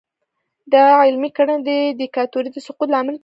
دا 0.71 0.83
عملي 0.99 1.29
کړنې 1.37 1.57
د 1.67 1.69
دیکتاتورۍ 2.01 2.49
د 2.53 2.57
سقوط 2.67 2.89
لامل 2.93 3.15
کیږي. 3.15 3.19